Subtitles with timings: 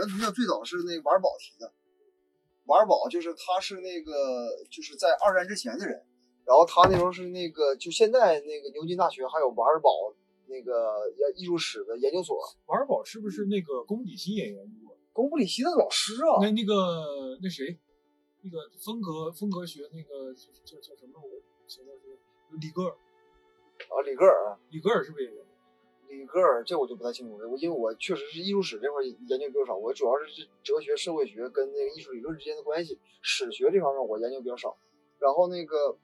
[0.00, 1.70] 原图像最早是那个瓦尔堡提的，
[2.64, 5.94] 瓦尔堡就是他是那个就是在二战之前的人，
[6.46, 9.90] 然后他那时候是那个就现在那个牛津大学还有瓦尔堡
[10.46, 11.04] 那个
[11.36, 12.40] 艺术史的研究所。
[12.66, 14.64] 瓦尔堡是不是那个宫布里希演员？
[15.12, 16.40] 宫布里希的老师啊？
[16.40, 17.78] 那那个那谁，
[18.42, 20.32] 那个风格风格学那个
[20.64, 21.20] 叫叫什么？
[21.20, 22.16] 我现在是
[22.56, 25.44] 里格尔啊，李格尔，李格尔是不是演员？
[26.10, 27.48] 里格尔，这我就不太清楚了。
[27.48, 32.98] 我因为我确实是艺术史这块研究比较少，我主要是哲学、社会学跟那个艺术理论之间的关系。
[33.22, 34.76] 史学这方面我研究比较少。
[35.18, 35.96] 然后那个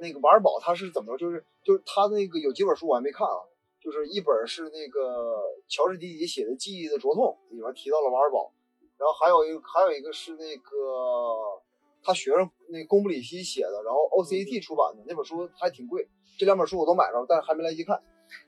[0.00, 1.18] 那个瓦尔堡他是怎么着？
[1.18, 3.42] 就是就是他那个有几本书我还没看啊。
[3.80, 8.52] 就是一本是那个乔治迪迪写的《记忆的灼痛》，里面提到了瓦尔堡。
[8.96, 11.60] 然后还有一个还有一个是那个
[12.00, 16.08] 他学生那贡布里希写的，然后 OCT 出版的那本书还挺贵。
[16.38, 18.00] 这两本书我都买了，但是还没来得及看。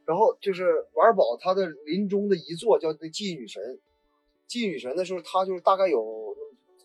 [0.04, 3.62] 然后就是瓦尔堡他的临终的遗作叫《那记忆女神》，
[4.46, 6.36] 《记忆女神》的时候，他就是大概有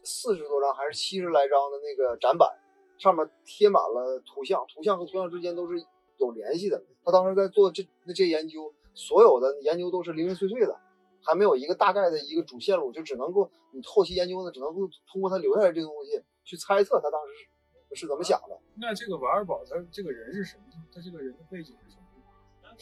[0.04, 2.50] 四十多张还是七十来张的那个展板，
[2.98, 5.84] 上面贴满了图像，图像和图像之间都是
[6.18, 6.82] 有联系的。
[7.04, 10.80] 他当时在做这那这研究，所有的研究都是零零碎碎的，
[11.22, 18.58] 还没有一个大概的一个主线路，就只能够你后期研究呢，只能够通过他留下来这个东西去猜测他当时是怎么想的。
[18.76, 20.64] 那这个瓦尔堡他这个人是什么？
[20.94, 21.76] 他这个人的背景？
[21.86, 22.04] 是什么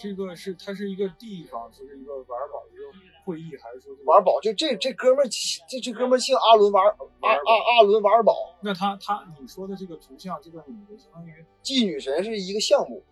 [0.03, 2.83] 一个是它是一个地方，就是一个瓦尔堡一个
[3.25, 4.39] 会议，还是说瓦尔堡？
[4.41, 5.29] 就这这哥们儿，
[5.69, 8.33] 这这哥们儿姓阿伦瓦尔阿阿阿伦瓦尔堡。
[8.61, 11.31] 那他他你说的这个图像，这个女的相当于
[11.63, 13.03] 妓女神是一个项目，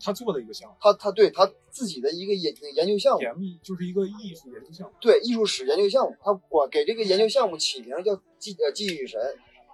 [0.00, 0.76] 他做的一个项目。
[0.80, 3.20] 他他对他自己的一个研研究项目，
[3.62, 4.94] 就是一个艺术研究项目。
[5.00, 9.20] 对艺术史研究项目，他管给这个研究项目起名叫妓呃妓女神，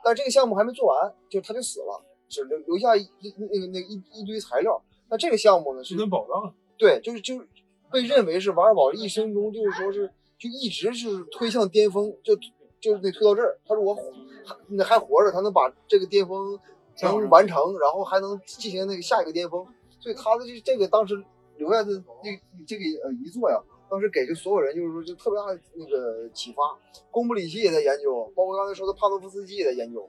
[0.04, 4.80] 但这个项目还没做完，就他就死了，只留留下一那个那一一堆材料。
[5.12, 6.54] 那这个项目呢是跟宝藏。
[6.80, 7.46] 对，就是就是
[7.92, 12.34] 被认为是瓦尔堡一生中就是说是就一直就是推向巅峰，就
[12.80, 13.58] 就是得推到这儿。
[13.66, 16.58] 他说我还还活着，他能把这个巅峰
[17.02, 19.62] 能完成，然后还能进行那个下一个巅峰。
[19.98, 21.22] 所以他的这这个当时
[21.58, 21.92] 留下的
[22.24, 26.62] 那这个呃遗作呀，当时给这所有人就是说就特别大的那个启发。
[27.10, 30.08] 贡布里希也在研究，包括刚才说的帕多夫斯基也在研究。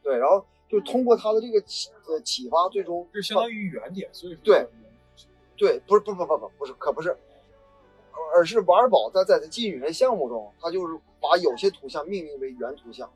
[0.00, 4.64] 对，然后就通过他的这个启呃启发，最终就相当于原点，所以说对。
[5.56, 7.16] 对，不是，不不不不，不是，可不是，
[8.34, 13.10] 而是瓦尔堡在在的记女神项目中，他就是把有些图像命名为原图像。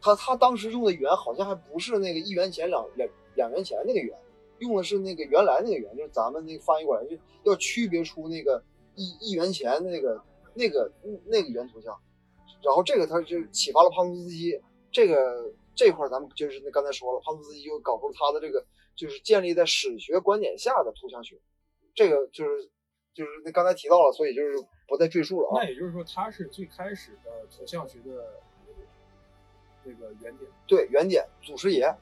[0.00, 4.16] 他他当时用的元好像还不是那个一元钱两两两元钱那个元，
[4.58, 8.62] 用的是那个原来那个元，就是咱们那个翻译过来就要区别出那个
[8.94, 10.20] 一一元钱那个
[10.54, 10.90] 那个
[11.26, 11.96] 那个原图像。
[12.62, 14.60] 然后这个他就启发了帕图斯基，
[14.90, 18.64] 这个这块咱们就是那刚才说了，帕图斯基就搞出他的这个。
[18.98, 21.38] 就是建立在史学观点下的图像学，
[21.94, 22.68] 这个就是
[23.14, 25.62] 就是那刚才提到了，所以就是不再赘述了啊。
[25.62, 28.42] 那也就是说，他是最开始的图像学的
[29.84, 30.50] 这个原点。
[30.66, 31.94] 对，原点祖师爷，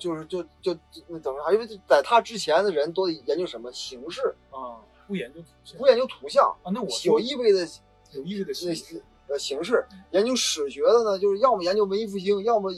[0.00, 0.74] 就是就就
[1.06, 1.52] 那等于啥？
[1.52, 6.72] 因为在他之前的人都研究什么形式啊，不研究图像，不研究图像啊。
[6.72, 7.68] 那我有意味的
[8.12, 12.72] 有意味的那呃形式，研究史学的呢，就是要么研究文艺复兴，要么。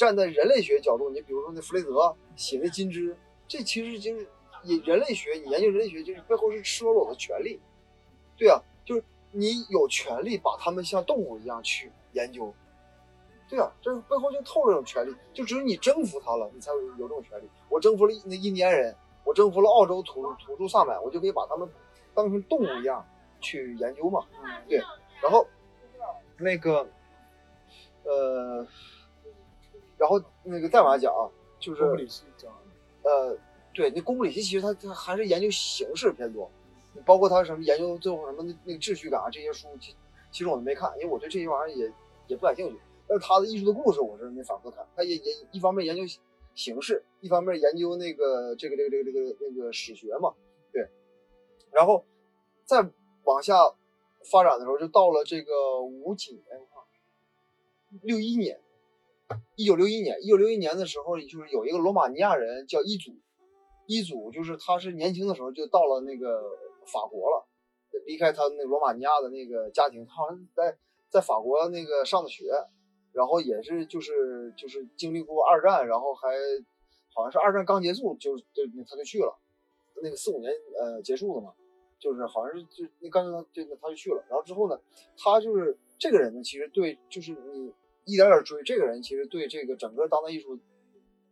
[0.00, 3.12] 站在人类学角度，你比如说那弗雷泽写的《金枝》，
[3.46, 4.26] 这其实就是
[4.64, 7.60] 以人类学，你研究人类学，就是背后是赤裸裸的权利。
[8.34, 12.50] 对啊，就是你有权利把他们像动物一样去研究。
[13.46, 17.46] 对啊，这背后就透着这种权利，就只有你征服他了，你才有有这种权利。
[17.68, 21.68] 我征服了那印第安人，我征服了澳洲土土著萨满，我就可以把他们
[22.14, 23.06] 当成动物一样
[23.38, 24.24] 去研究嘛。
[24.66, 24.78] 对，
[25.20, 25.46] 然后
[26.38, 26.88] 那个
[28.04, 28.66] 呃。
[30.00, 31.28] 然后那个再往下讲啊，
[31.58, 31.84] 就是
[33.02, 33.36] 呃，
[33.74, 36.50] 对，那公布里希其实他他还是研究形式偏多，
[37.04, 39.94] 包括他什么研究最后什么那那个秩序感啊这些书，其
[40.30, 41.92] 其实我都没看，因为我对这些玩意儿也
[42.28, 42.80] 也不感兴趣。
[43.06, 46.02] 但是他的艺术的故事我是没反复看，他也也一方面研究
[46.54, 50.32] 形式，一方面研究那个这个这个这个这个那个史学嘛，
[50.72, 50.88] 对。
[51.72, 52.02] 然后
[52.64, 52.88] 再
[53.24, 53.54] 往下
[54.32, 56.44] 发展的时候，就到了这个五几年，
[58.00, 58.58] 六一年。
[59.56, 63.12] 一九六一年，一九六一年的时候，就是有一个罗马尼亚人叫伊祖，
[63.86, 66.42] 伊祖就是他是年轻的时候就到了那个
[66.86, 67.46] 法国了，
[68.06, 70.76] 离开他那罗马尼亚的那个家庭，他好像在
[71.08, 72.50] 在法国那个上的学，
[73.12, 76.28] 然后也是就是就是经历过二战，然后还
[77.14, 79.38] 好像是二战刚结束就就他就去了，
[80.02, 81.52] 那个四五年呃结束了嘛，
[81.98, 84.80] 就是好像是就那刚刚就他就去了，然后之后呢，
[85.16, 87.72] 他就是这个人呢，其实对就是你。
[88.04, 90.58] 一点点追，这个人其实对这个整个当代艺术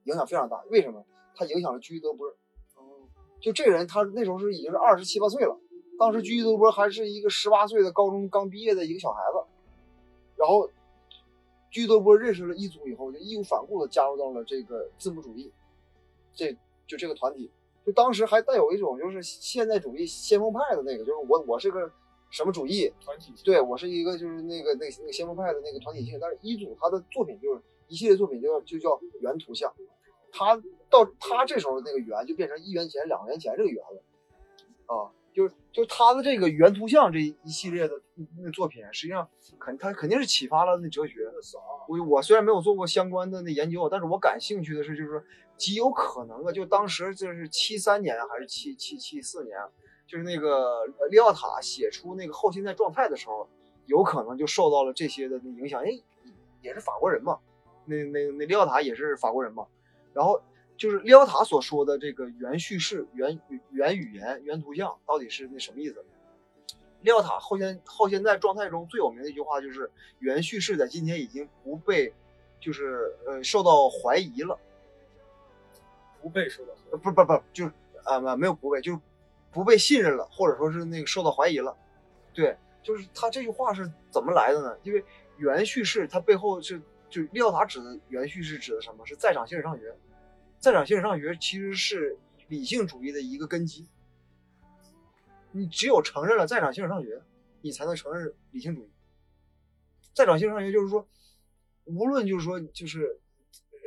[0.05, 0.63] 影响非常大。
[0.71, 1.05] 为什么？
[1.35, 2.27] 他影响了居伊德波。
[3.41, 5.57] 就这个人，他那时候是已经是二十七八岁了，
[5.97, 9.39] 当时居伊德波还是一个十八岁的高中刚毕业的一个小孩子，
[10.37, 10.69] 然后
[11.71, 15.53] 居伊德波认识了一组以后，就义无反顾的加入到了这个字母主义，
[16.35, 16.53] 这
[16.89, 17.49] 就这个团体，
[17.87, 21.89] 就当时还带有一种就是现代主义先锋派的那个，就是我我是个
[22.31, 29.73] 什么主义，团体性对我是一个就是那个那个那个先锋派的那个团体性，但是一组他的作品就是一系列作品就叫就叫原图像，
[30.31, 30.55] 他
[30.91, 34.03] 到他这时候那个圆就变成一元钱两元钱这个圆了，
[34.95, 37.95] 啊，就是就是他的这个原图像这一系列的
[38.43, 39.27] 那作品，实际上
[39.59, 41.31] 肯他肯定是启发了那哲学。
[41.89, 45.23] 我我虽然没有做过相关的那研究，但是我感兴趣的是就是说
[45.57, 49.57] 极有可能啊，就当时就是七三年还是七七七四年。
[50.09, 53.47] 就是那个利奥塔写出那个后现代状态的时候，
[53.85, 55.83] 有可能就受到了这些的影响。
[55.85, 55.91] 哎，
[56.63, 57.39] 也是法国人嘛，
[57.85, 59.67] 那那那利奥塔也是法国人嘛。
[60.15, 60.41] 然后
[60.79, 63.39] 就是利奥塔所说的这个原叙事、原
[63.71, 66.03] 原语言、原图像到底是那什么意思？
[67.03, 69.91] 利奥塔后现后现代状态中最有名的一句话就是
[70.21, 72.15] “原叙事在今天已经不被
[72.59, 74.59] 就是呃受到怀疑了，
[76.23, 77.73] 不被受到呃不不不就是
[78.05, 78.99] 啊没没有不被就是。”
[79.51, 81.77] 不被信任了，或者说是那个受到怀疑了，
[82.33, 84.79] 对，就是他这句话是怎么来的呢？
[84.83, 85.05] 因为
[85.37, 89.07] 原叙事它背后是就利奥塔指的原叙事指的什么？
[89.07, 89.95] 是在场形而上学，
[90.59, 92.19] 在场形而上学其实是
[92.49, 93.89] 理性主义的一个根基。
[95.51, 97.23] 你只有承认了在场形而上学，
[97.63, 98.91] 你才能承认理性主义。
[100.13, 101.09] 在场性上学就是说，
[101.85, 103.19] 无论就是说就是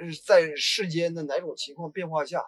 [0.02, 2.44] 呃在世间的哪种情况变化下，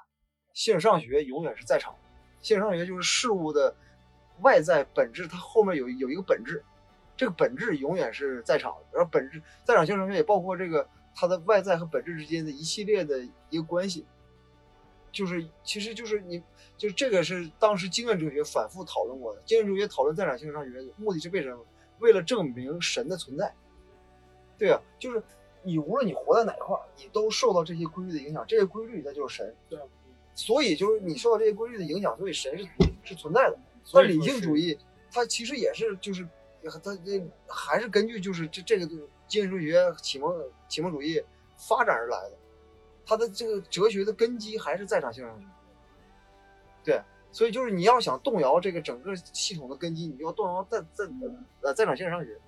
[0.53, 1.95] 性上学永远是在场。
[2.43, 3.75] 形而上学就是事物的
[4.41, 6.63] 外在本质，它后面有有一个本质，
[7.17, 8.85] 这个本质永远是在场的。
[8.91, 14.05] 然后本质在场形而上学也包括这个它的外在和本质之间的一系列的一个关系，
[15.11, 16.43] 就是其实就是你
[16.77, 19.41] 就是这个是当时经验哲学反复讨论过的。
[19.45, 21.65] 经验哲学讨论在场形而上学目的是为什么？
[21.99, 23.53] 为了证明神的存在。
[24.57, 25.23] 对啊，就是
[25.61, 29.55] 你无论你活在哪一块，你都受到这些规律的影响，这些规律那就是神。
[29.69, 29.79] 对。
[30.35, 32.65] 所以就是你受到这些规律的影响，所以神是
[33.03, 33.57] 是存在的。
[33.91, 34.77] 但理性主义
[35.11, 36.27] 它其实也是就是
[36.81, 38.87] 它这还是根据就是这这个
[39.27, 40.33] 精神哲学启蒙
[40.67, 41.21] 启蒙主义
[41.57, 42.37] 发展而来的，
[43.05, 45.45] 它的这个哲学的根基还是在场性上学。
[46.83, 47.01] 对，
[47.31, 51.05] 所以就是你要想动摇这个整个系统的根基，你就要动摇在在
[51.61, 52.39] 呃在场形而上学。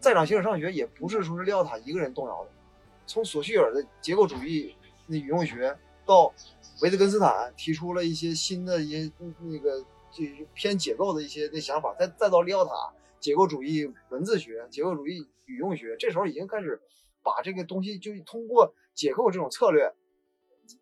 [0.00, 2.50] 在场形而上学也不是说是利奥塔一个人动摇的，
[3.06, 4.74] 从索绪尔的结构主义
[5.06, 6.32] 那语用学到。
[6.80, 12.72] 维特根斯坦提出了一些新的一些那个就是偏解构的一些那想法，再再到利奥塔
[13.20, 16.80] 解构主义文字学、解构主义语用学，这时候已经开始
[17.22, 19.94] 把这个东西就通过解构这种策略，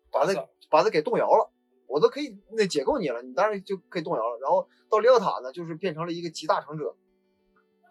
[0.09, 1.51] 把它把它给动摇了。
[1.85, 4.39] 我都可以那解构你了，你当然就可以动摇了。
[4.41, 6.95] 然后到利奥塔呢，就是变成了一个集大成者，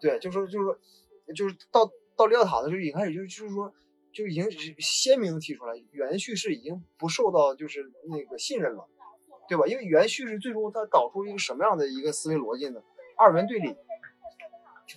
[0.01, 0.77] 对，就是就是说
[1.33, 3.73] 就是到到利奥塔呢，就已经开始就就是说。
[4.13, 4.49] 就已经
[4.79, 8.85] 鲜明提出来，原叙事已经不受到就是那个信任了，
[9.47, 9.65] 对吧？
[9.67, 12.81] 因为原叙事最终它搞出一个什么样的一个思维逻辑呢？
[13.17, 13.75] 二元对立。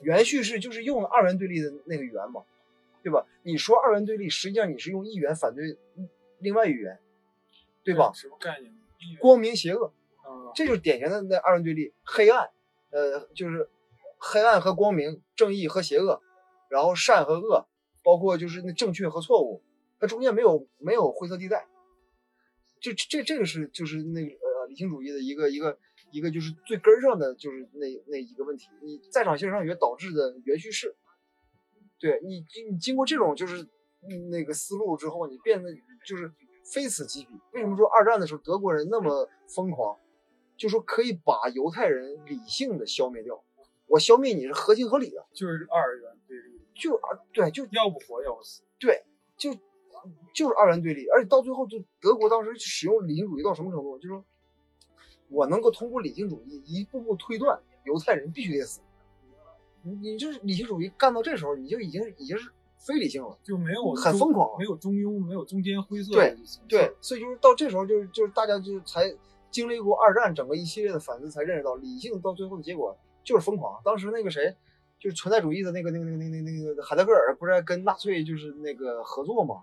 [0.03, 2.43] 原叙事就是用二元对立的那个元嘛，
[3.03, 3.25] 对吧？
[3.45, 5.79] 你说二元对立，实际上你是用一元反对
[6.41, 6.99] 另外一元，
[7.85, 8.11] 对吧？
[8.13, 8.75] 什么概念？
[9.21, 9.93] 光明邪恶，
[10.55, 11.93] 这就是典型的那二元对立。
[12.03, 12.51] 黑暗，
[12.91, 13.69] 呃，就是
[14.19, 16.21] 黑暗和光明，正义和邪恶，
[16.69, 17.69] 然后善和恶。
[18.05, 19.63] 包括就是那正确和错误，
[19.99, 21.67] 它中间没有没有灰色地带，
[22.79, 25.79] 这这这个是就是那个呃理性主义的一个一个
[26.13, 30.95] 一个就是最根上的就是那那一个问题，你在场性上学导致的原叙事，
[31.99, 33.67] 对你你经过这种就是
[34.31, 35.75] 那个思路之后，你变得
[36.07, 36.31] 就是
[36.73, 37.31] 非此即彼。
[37.53, 39.99] 为什么说二战的时候德国人那么疯狂，
[40.59, 43.43] 就说可以把犹太人理性的消灭掉，
[43.87, 46.11] 我消灭你是合情合理的，就是二元。
[46.75, 49.05] 就啊，对，就要不活要不死，对，
[49.37, 49.53] 就
[50.35, 53.97] 就是二元对立，而且到最后，就德国当时使用理性主义到什么程度？
[53.99, 54.25] 就是说
[55.29, 58.81] 我能够通过理性主义一步步推断犹太人必须得死。
[59.83, 66.13] 你你就是理性主义干到这时候，你就已经已经是非理性了，就没有很疯狂，没有中庸，没有中间灰色。
[66.13, 66.37] 对
[66.69, 69.15] 对，所以就是到这时候，就是就是大家就才
[69.51, 73.81] 经历过二战整个一系列的反思，才认识到理性到最后的结果就是疯狂。
[73.85, 74.57] 当时那个谁？
[74.99, 79.63] 就是存在主义的那个、那个、那个、那、那、那个海德格尔不是跟纳粹就是那个合作吗？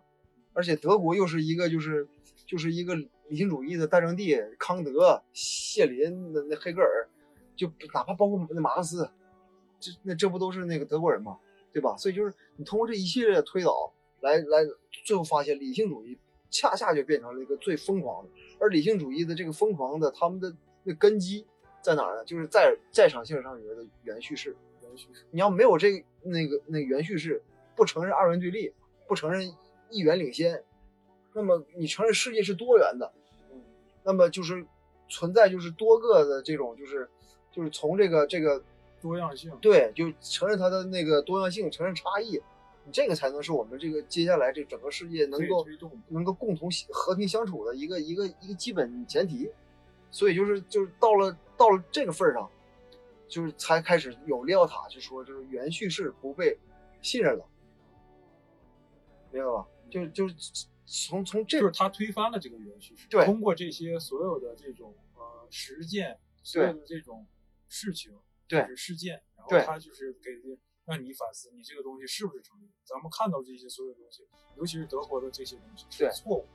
[0.53, 2.07] 而且德国又是一个就是
[2.45, 7.07] 就是一个理性主义的诞生地，康德、谢林那那黑格尔，
[7.55, 9.09] 就哪怕包括那马克思，
[9.79, 11.38] 这那这不都是那个德国人吗？
[11.71, 11.95] 对吧？
[11.95, 14.65] 所以就是你通过这一系列的推导来来，
[15.05, 16.19] 最后发现理性主义
[16.50, 21.47] 恰恰就变成了一个最疯狂的，而理性主义的这个疯狂的他们的那根基
[21.81, 22.25] 在哪儿呢？
[22.25, 24.53] 就是在在场性上学的原叙事。
[24.91, 25.25] 原叙事。
[25.31, 27.41] 你要没有这那个那个原叙事，
[27.75, 28.71] 不承认二元对立，
[29.07, 29.51] 不承认
[29.89, 30.63] 一元领先，
[31.33, 33.12] 那么你承认世界是多元的，
[33.51, 33.62] 嗯，
[34.03, 34.65] 那么就是
[35.10, 37.10] 存在就是多个的这种就是
[37.51, 38.63] 就是从这个这个
[39.01, 42.39] 多样性，对，就承认它的那个多样性，承认差异，
[42.86, 45.65] 你这个才能是我们这个接下来这整个世界能够。
[46.10, 49.50] 能够共同和平相处的一个一个一个基本前提。
[50.13, 52.50] 所以就是就是到了到了这个份儿上，
[53.31, 56.59] 就是才开始有利奥塔就说就是原叙事不被
[57.01, 57.45] 信任了，
[59.31, 59.65] 明白吧？
[59.89, 60.35] 就就是
[60.85, 67.25] 从从这就是他推翻了这个原叙事，对通过这些所有的这种呃实践，所有的这种
[67.69, 68.11] 事情，
[68.50, 70.29] 对就是事件，然后他就是给
[70.83, 72.69] 让你反思，你这个东西是不是成立？
[72.83, 76.45] 咱们看到这些所有东西，尤其是德国的这些东西是错误，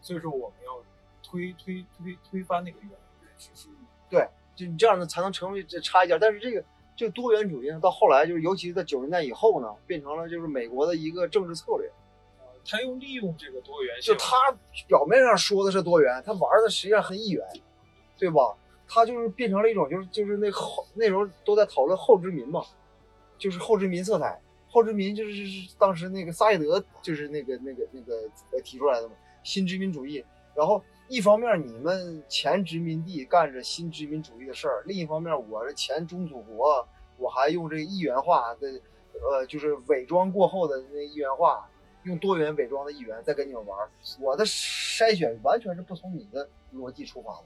[0.00, 0.84] 所以说我们要
[1.20, 3.68] 推推推推翻那个原原叙事。
[4.54, 6.18] 就你这样的才能成为这差一点。
[6.20, 6.64] 但是这个
[6.96, 11.90] 这个多元主义呢，到后来就是尤其是在九十年代以后呢，变成了就是美国的一个政治策略。
[12.64, 14.36] 他又利用这个多元性，就他
[14.86, 17.44] 表面上说的是多元，他玩的实际上很一元，
[18.16, 18.54] 对吧？
[18.86, 22.62] 他就是变成了一种就是就是那后那时候都在讨论后殖民嘛，
[23.36, 24.38] 就是后殖民色彩。
[24.68, 30.24] 后殖民就是是当时那个萨义德就是那个那个那个呃提出来的嘛，新殖民主义。
[30.54, 30.82] 然后
[31.12, 36.88] 一方面你们前殖民地干着新殖民主义的事儿，另一方面我这前中祖国，
[37.18, 38.80] 我还用这个一元化的
[39.20, 41.68] 呃就是伪装过后的那一元化。
[42.04, 43.78] 用多元伪装的一元再跟你们玩，
[44.20, 47.44] 我的筛选完全是不从你的逻辑出发的，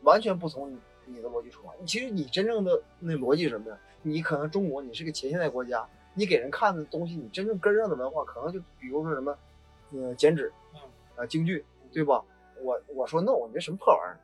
[0.00, 1.74] 完全不从你的逻辑出发。
[1.84, 3.78] 其实你真正的那逻辑是什么呀？
[4.00, 9.38] 你可能中国你是个前现代国家，你给人看的东西，你真正根上的文化可能就比如说什么，
[9.92, 10.80] 呃，剪纸，嗯，
[11.14, 11.64] 啊，京剧，
[11.94, 12.22] 对吧？
[12.60, 14.20] 我我说 no，你这什么破玩意儿？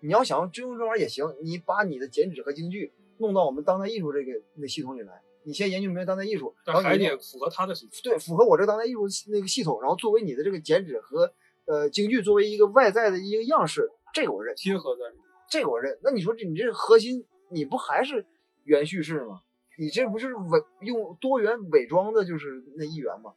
[0.00, 5.22] 你要想真用这玩意儿也行，你把你的剪纸和京剧弄到我们当代艺术这个那系统里来。
[5.44, 7.92] 你先研究明白当代艺术，然后你得符合他的系统。
[8.02, 11.32] 对，符合我这当代艺术那个系统，然后作为你的这个剪纸和
[11.66, 15.24] 呃京剧作为一个外在的一个样式，这个我认，贴合在里面。
[15.48, 15.98] 这个我认。
[16.02, 18.24] 那你说这你这核心，你不还是
[18.64, 19.42] 原叙事吗？
[19.78, 23.32] 你这不是伪用多元伪装的，就是那一元吗？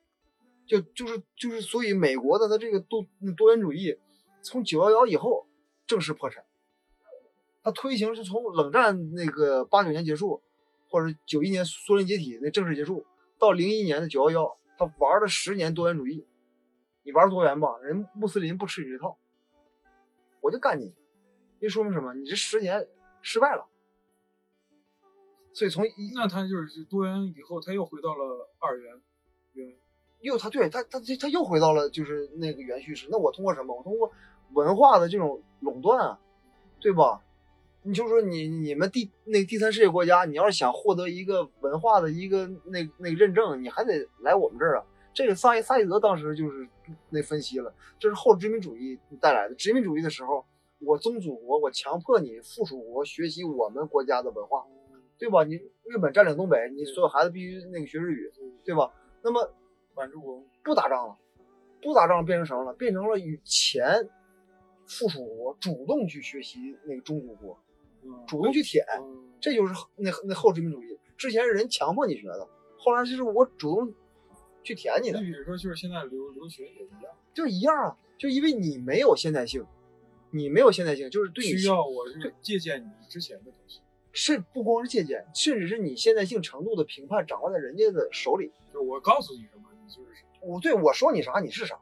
[0.67, 3.05] 就就是就是，所以美国的它这个多
[3.37, 3.97] 多元主义，
[4.41, 5.47] 从九幺幺以后
[5.87, 6.45] 正式破产。
[7.63, 10.41] 它推行是从冷战那个八九年结束。
[10.87, 13.05] 或者九一年苏联解体那正式结束，
[13.37, 16.25] 到零一年的九幺幺，他玩了十年多元主义。
[17.03, 19.17] 你玩多元吧，人穆斯林不吃你这套，
[20.39, 20.93] 我就干你。
[21.59, 22.13] 这说明什么？
[22.13, 22.87] 你这十年
[23.21, 23.67] 失败了。
[25.53, 29.01] 所以从一那他就是多元以后，他又回到了二元，
[29.53, 29.75] 元
[30.25, 33.07] 又他对他他他又回到了就是那个原叙事。
[33.09, 33.75] 那我通过什么？
[33.75, 34.11] 我通过
[34.53, 36.19] 文化的这种垄断啊，
[36.79, 37.21] 对吧？
[37.83, 44.83] 你就说你你们第那第三世界国家，你要是想获得一个文化的一个那那个认证，你还得来我们这儿啊。
[45.13, 46.67] 这个萨萨义德当时就是
[47.09, 49.55] 那分析了，这是后殖民主义带来的。
[49.55, 50.43] 殖民主义的时候，
[50.79, 54.65] 我宗祖国，我强迫你附属国学习我们国家的文化，
[55.17, 55.43] 对吧？
[55.43, 58.31] 你日本占领东北，你所有孩子必须那个学日语，
[58.65, 58.91] 对吧？
[59.21, 59.53] 那么
[59.95, 61.17] 满洲国不打仗了，
[61.81, 62.73] 不打仗变成什么了？
[62.73, 64.09] 变成了与前
[64.85, 67.59] 附属国主动去学习那个中国国。
[68.27, 68.85] 主动去舔，
[69.39, 70.99] 这就是那那后殖民主义。
[71.17, 72.47] 之前是人强迫你学的，
[72.77, 73.91] 后来就是我主动
[74.61, 75.19] 去舔你的。
[75.19, 79.65] 你比如说，就是现在留留学也一样，就一样啊，就因为你没有现代性，
[80.29, 83.79] 你没有现代性，就是对你需要我是借鉴你之前的东西，
[84.11, 88.51] 是不光是借鉴，甚至是你现代性程度的评判掌握在人家的手里。
[88.71, 90.23] 就我告诉你什么，你就是。
[90.41, 91.77] 我对我说你啥，你是啥，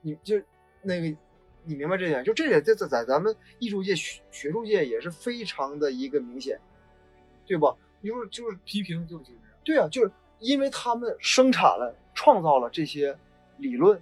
[0.00, 0.40] 你就
[0.82, 1.16] 那个。
[1.64, 2.24] 你明白这点？
[2.24, 6.58] 就这点，在在在咱们艺术界、学学术界也是非常的一个明显，
[7.44, 7.76] 对吧？
[8.02, 9.42] 就是就是批评就是这样。
[9.64, 13.14] 对啊，就是因为他们生产了、创造了这些
[13.58, 14.00] 理论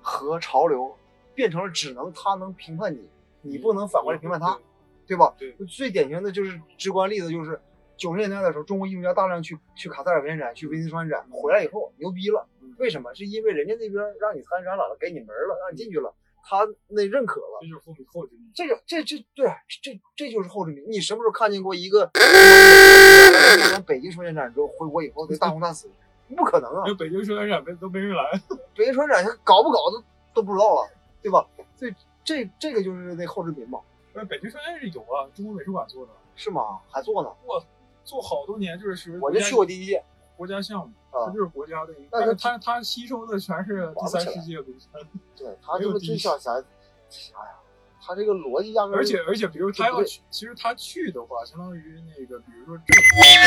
[0.00, 0.92] 和潮流，
[1.36, 3.08] 变成了只能他能评判你，
[3.42, 4.58] 你不能反过来评判他，
[5.06, 5.32] 对吧？
[5.38, 5.52] 对。
[5.68, 7.60] 最典型的就是直观例子，就是
[7.96, 12.44] 九十年代的时候，中国艺术家大量去去卡塞尔文献展、去威尼斯双年展，回来以后牛逼了。
[12.78, 13.14] 为什么？
[13.14, 16.12] 是因为人家那边让你参展了，给你门了，让你进去了。
[16.46, 18.50] 他那认可了，这就是后后殖民。
[18.54, 19.50] 这个这这对，
[19.82, 20.84] 这这就是后殖民。
[20.90, 22.04] 你什么时候看见过一个
[23.86, 25.90] 北京双年展之后回国以后那大红大紫？
[26.36, 26.84] 不可能啊！
[26.98, 28.22] 北京双年展没都没人来，
[28.76, 30.02] 北京双年展搞不搞都
[30.34, 30.88] 都不知道了，
[31.22, 31.46] 对吧？
[31.76, 33.78] 所以这这个就是那后殖民嘛。
[34.14, 36.12] 是北京双年展有啊，中国美术馆做的。
[36.36, 36.78] 是吗？
[36.90, 37.30] 还做呢？
[37.46, 37.64] 我，
[38.04, 40.02] 做好多年，就是属于我就去过第一届
[40.36, 42.08] 国家项目，啊，它就是国家的一个。
[42.10, 44.88] 但是它它吸收的全是第三世界东西。
[45.36, 47.54] 对他就是真想啥，哎呀，
[48.00, 52.84] 他这个逻辑压根儿而且而且，比如他要去，其实他去的话，相当于那个，比如说政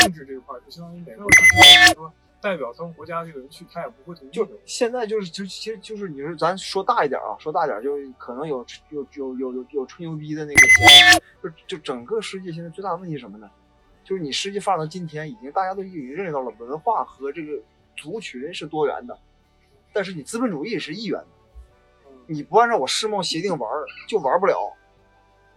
[0.02, 4.52] 政治这块儿，就相当于美国，他说代表他们国家这个人去，他也不会同意就的。
[4.64, 10.60] 现在就是就其实就是你说咱说大一点啊，说大点儿就是可能有有有有有有吹牛逼的那个
[11.42, 13.50] 就就整个世界现在最大的问题是什么呢？
[14.08, 17.62] 就是你实际发展到今天，已经大家都已经认识到了文化和这个
[17.94, 19.18] 族群是多元的，
[19.92, 21.26] 但是你资本主义是一元的。
[22.06, 24.72] 嗯你不按照我世贸协定玩儿，就玩不了。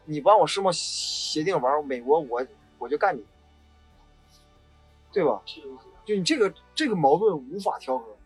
[0.03, 2.45] 你不按我世贸协定玩儿，美国我
[2.77, 3.25] 我就干你，
[5.13, 5.41] 对吧？
[6.03, 8.17] 就你这个这个矛盾无法调和，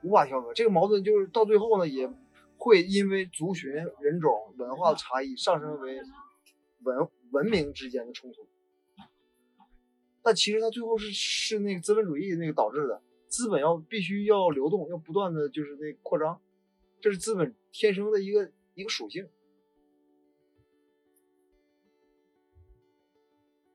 [0.00, 0.54] 无法调和。
[0.54, 2.10] 这个矛盾就是到最后呢，也
[2.56, 6.00] 会因为族群、人种、文化的差异上升为
[6.84, 8.47] 文文明之间的冲突。
[10.22, 16.40] 但其实它最后是是那个资本主义那个导致的，资本要必须要流动，要不断的就是那扩张，
[17.00, 19.28] 这是资本天生的一个一个属性。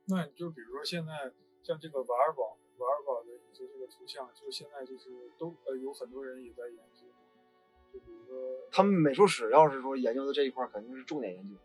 [0.05, 1.31] 那你就比如说现在
[1.63, 5.09] 像这个瓦尔堡，瓦尔堡的一些这个图像，就现在就是
[5.39, 7.07] 都呃有很多人也在研究，
[7.93, 11.55] 就比如说他们美术史要是说研究的这一块，肯定是重点研究。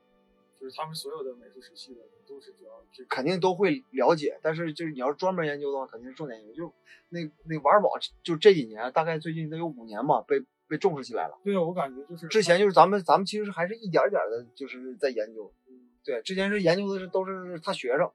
[0.60, 6.66] 就是他们所有的美术史系的人都是主要这肯定都会了解，但是就是你要是专门研究的话，肯定是重点研究。
[6.66, 6.74] 就
[7.10, 7.90] 那那瓦尔堡，
[8.22, 11.38] 就这几年，大概最近得有五年嘛，被被重视起来了。
[11.44, 15.52] 对啊，我感觉就是之前就是咱们咱们其实还是一点儿点的，就是在研究。
[15.68, 18.10] 嗯对，之前是研究的是都是他学生。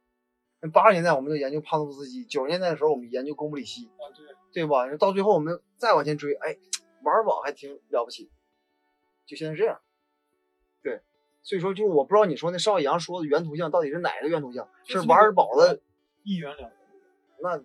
[0.61, 4.09] 那八十年代我们就研究帕诺夫斯基，九十年代的时候我们研究贡布里希，啊
[4.51, 4.95] 对，对吧？
[4.97, 6.57] 到最后我们再往前追，哎，
[7.03, 8.31] 玩宝还挺了不起，
[9.25, 9.79] 就现在这样。
[11.43, 14.67] 对，所以说就是我不知道你说那邵阳说的原图像到底是哪个原图像？
[14.85, 15.81] 是瓦尔堡的
[16.23, 16.77] 一元两元，
[17.41, 17.63] 那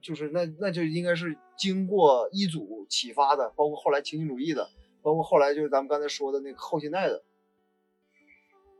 [0.00, 4.70] 就是那那就应该是经过一组启发的，包括后来情景主义的，
[5.02, 7.22] 包括后来就是咱们刚才说的那个后现代的。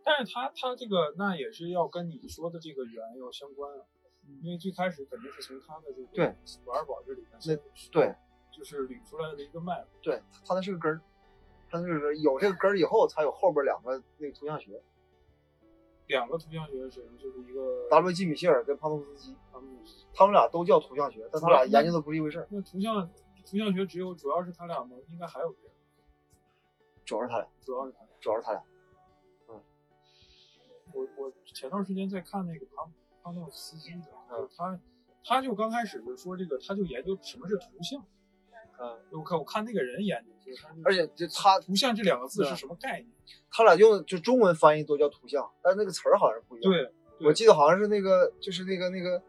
[0.03, 3.85] 但是他他这个那也是要跟你说的这个圆要相关啊，
[4.43, 6.27] 因为最开始肯定是从他的这个对
[6.65, 7.61] 瓦尔堡这里面那先
[7.93, 8.15] 对，
[8.51, 9.87] 就是捋出来的一个脉络。
[10.03, 11.03] 对，他那是个根儿，
[11.71, 14.83] 它就是有这个根儿以后，才有后边两个那个图像学。
[16.09, 18.27] 两个图像学是就是一个 W.G.
[18.27, 19.71] 米歇尔跟帕诺斯基，他们
[20.13, 23.09] 他们俩都叫图像学，但他俩研究的不是一回事儿，那图像
[23.47, 24.97] 图像学只有主要是他俩吗？
[25.07, 25.73] 应该还有别人，
[27.05, 28.09] 主要是他俩，主要是他俩。
[28.21, 28.63] 主要是他俩。
[29.49, 29.63] 嗯
[30.93, 34.81] 我我前段时间在看那个庞庞诺斯基的，嗯他
[35.25, 38.05] 他就刚开始就说这个，他就研究什么是图像。
[38.81, 43.09] 嗯，我看我看那个人研究，就是他而且就他图像这两个字是什么概念？
[43.53, 46.73] 他俩用就中文翻译都叫图像，但那个词儿好像不一样。
[46.73, 49.23] 对，我记得好像是那个就是那个那个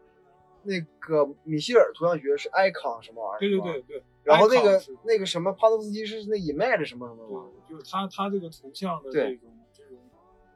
[0.62, 4.02] 那个米歇尔图像学是 icon 什么玩意儿，对对对对。
[4.24, 9.98] 然后那个那个什么帕诺斯基是那 image 什么什么玩意儿，对，就是他他这个图像的这种这种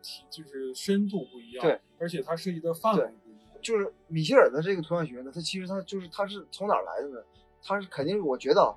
[0.01, 3.43] 体就是深度不一样，对，而且它涉及的范围不一样。
[3.61, 7.21] 就是米歇尔的这个图像学呢，它其实它就是它是从哪儿来的呢？
[7.67, 8.71] 它是肯定我觉得啊，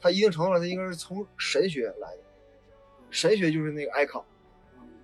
[0.00, 2.18] 它一定程度上他应该是从神学来的，
[3.10, 4.22] 神学就是那个 icon，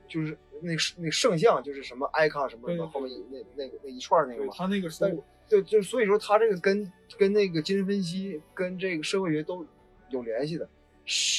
[0.06, 9.66] 就是那那圣像就是什么 icon 什么什么后面一那那那一串那个嘛，他那个说但对，就所以说他这个跟跟那个精神分析跟这个社会学都
[10.10, 10.68] 有联系的，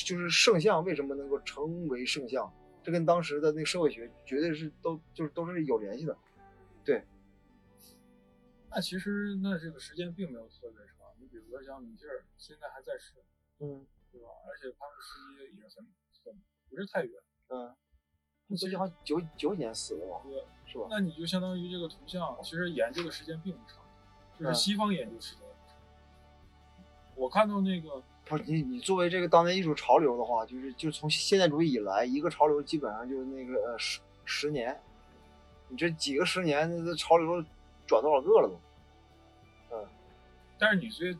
[0.05, 2.51] 就是圣像为什么能够成为圣像，
[2.83, 6.15] 这跟当时的那个社会学绝对是都就是都是有联系的。
[8.75, 11.07] 那其实那这个时间并没有特别长。
[11.19, 13.13] 你比如说像米歇尔现在还在世，
[13.59, 14.27] 嗯对吧？
[14.47, 15.85] 而且帕夫斯基也很
[16.23, 17.13] 很不是太远。
[17.49, 17.75] 嗯，
[18.57, 20.87] 最近好像九九几年死的吧，对，是吧？
[20.89, 23.77] 那你就相当于这个图像，其实研究的时间并不长，
[24.37, 25.77] 就是嗯西方研究时间不长。
[27.15, 34.81] 我看到那个不是你你作为这个当代艺术潮流的话，就是就从现代主义以来，一个潮流基本上就是那个呃十十年，
[35.69, 37.43] 你这几个十年，这潮流
[37.85, 38.59] 转多少个了都？
[39.75, 39.87] 嗯
[40.59, 41.17] 但是你这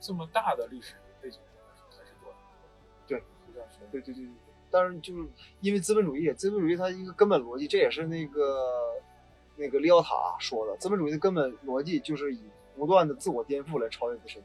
[0.00, 2.34] 这么大的历史背景来说还是短。
[3.06, 3.78] 对，是这样说。
[3.90, 4.32] 对对对对，
[4.70, 5.26] 但是就是
[5.60, 8.92] 因为资本主义，资本主义它一个根本逻辑，这也是那个
[9.56, 12.42] 那个利奥塔说的，资本主义的根本逻辑就是以
[12.76, 14.42] 不断的自我颠覆来超越自身。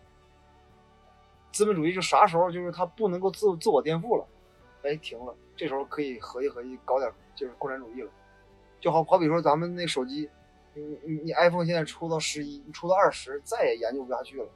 [1.51, 4.25] 资本主义就啥时候就是它不能够自自我颠覆了，
[4.83, 8.11] 哎，停了，这时候可以合计合计搞点就是共产主义了，
[8.79, 10.29] 就好好比说咱们那手机，
[10.79, 14.47] 你你你 iPhone 现在出到十一，你出到二十，再也研究不下去了。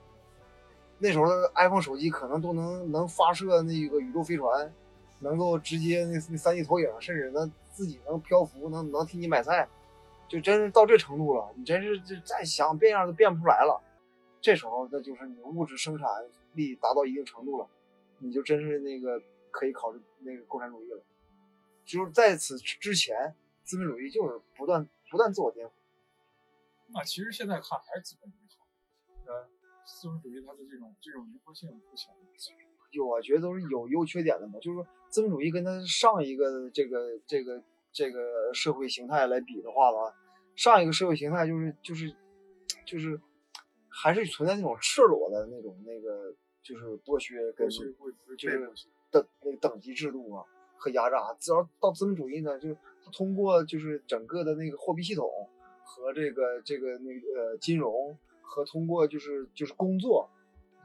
[1.00, 4.74] 那时候的 iPhone 手机可能都能能发射那个宇宙飞船，
[5.20, 9.68] 能够直接那那三 D 投影，甚至能自己能漂浮，能能替你买菜，
[10.28, 11.52] 就真是到这程度了。
[11.56, 13.82] 你真是这再想变样都变不出来了。
[14.40, 16.08] 这时候那就是你物质生产
[16.54, 17.68] 力达到一定程度了，
[18.20, 21.02] 你就真是那个可以考虑那个共产主义了。
[21.86, 25.72] 就是在此之前，资本主义就是不断不断自我颠覆。
[26.93, 29.49] 那其实现在看还是资本主义好，呃，
[29.86, 32.13] 资本主义它的这种这种灵活性不强。
[32.91, 34.60] 有，啊觉得都是有优缺点的嘛。
[34.60, 40.15] 就是说，资本主义跟它上一个这个这个这个社会形态来比的话吧，
[40.56, 42.15] 上一个社会形态就是就是
[42.86, 43.19] 就是
[43.89, 47.82] 还是存在那种赤裸的那种那个就是剥削跟就
[48.47, 48.71] 是
[49.10, 50.45] 等那个等级制度啊
[50.77, 51.36] 和压榨。
[51.39, 55.27] 只要到资本主义呢，就是它通过就是整个的那个货币系统
[55.84, 60.30] 和这个这个那个金融和通过就是就是工作。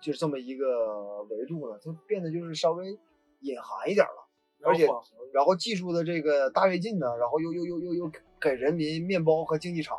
[0.01, 2.97] 就是这么一个维度呢，它变得就是稍微
[3.41, 4.29] 隐含一点了，
[4.63, 4.87] 而且
[5.33, 9.99] 然后技术的这个大跃进呢，然后又又又又又给人民面包和竞技场，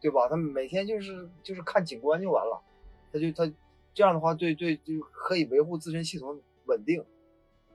[0.00, 0.26] 对吧？
[0.26, 2.62] 他每天就是就是看景观就完了，
[3.12, 3.52] 他就他
[3.92, 7.04] 这样的话，对对就可以维护自身系统稳定。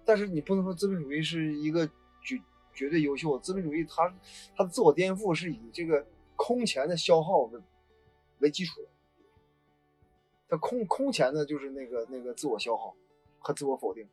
[0.04, 1.86] 但是你不能说资本主义是一个
[2.24, 2.42] 绝
[2.74, 4.12] 绝对优秀，资本主义它
[4.58, 6.04] 它的自我颠覆是以这个
[6.36, 7.62] 空前的消耗为
[8.40, 8.82] 为基础。
[10.48, 12.96] 它空空前的就是那个那个自我消耗
[13.40, 14.08] 和自我否定，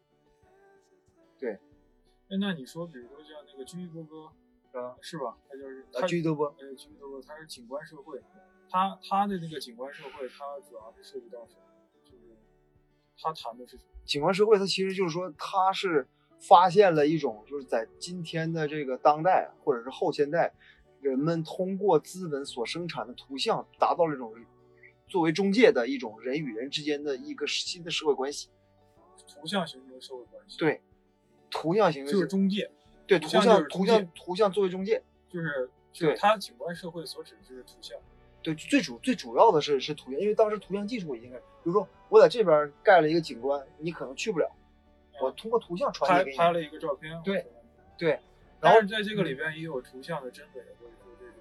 [1.39, 1.53] 对。
[2.31, 5.37] 哎，那你说，比如说像那个居伊波哥，啊，是吧？
[5.47, 8.19] 他就是啊，居伊德波，呃，居伊德波，他是景观社会，
[8.71, 11.61] 他他的那个景观社会，他主要是涉及到什么？
[12.03, 12.35] 就是
[13.19, 13.91] 他谈的是什么？
[14.07, 16.09] 景观社会，它其实就是说，他是
[16.41, 20.55] 发现了一种，就是在今天的这个当代或者是后现代，
[21.03, 24.33] 人们通过资本所生产的图像，达到了一种。
[25.09, 28.49] 作为中介的一种人与人之间的一个新的社会关系，
[29.29, 30.57] 图像形成的社会关系。
[30.57, 30.81] 对，
[31.51, 32.71] 图像形成就是中介。
[33.07, 37.99] 对，图像图像图像作为中介，就是对它景观社会所指的就是图像。
[38.43, 44.51] 对，最主最主要的是是图像，因为当时图像技术已经，比如说我在这边盖了一个景观，你可能去不了，
[45.21, 46.39] 我通过图像传递给你。
[46.39, 47.21] 拍了一个照片。
[47.23, 47.47] 对，
[47.99, 48.19] 对。
[48.63, 51.35] 然后在这个里边也有图像的真伪，或者说这种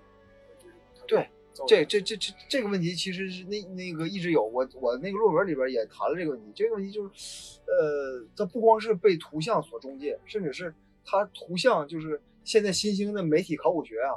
[0.60, 0.66] 这
[0.98, 1.08] 种。
[1.08, 1.30] 对。
[1.68, 6.52] 这这这这这个问题其实是那那个一直有我我那个论文里边也谈了这个问题。
[6.56, 14.16] 这个问题就是，呃，它不光是被图像所中介，甚至是它图像就是现在新兴的媒体考古学啊，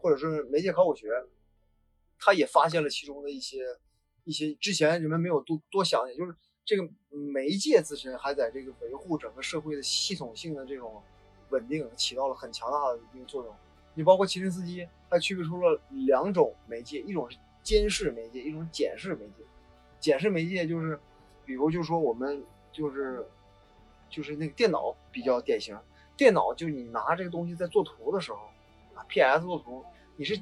[0.00, 1.08] 或者是媒介考古学，
[2.18, 3.58] 它也发现了其中的一些
[4.24, 6.34] 一些之前人们没有多多想，也就是
[6.64, 11.00] 这个媒介自身还在这个维护整个社会的系统性的这种
[11.50, 13.54] 稳定起到了很强大的一个作用。
[13.94, 19.44] 你包括齐林斯基，他区别出了两种媒介，一种是监视媒介，一种是检视媒介。
[19.98, 20.98] 检视媒介就是，
[21.44, 23.28] 比如就说我们就是
[24.08, 25.76] 就是那个电脑比较典型，
[26.16, 28.38] 电脑就你拿这个东西在做图的时候，
[28.94, 29.84] 啊 PS 做图，
[30.16, 30.40] 你是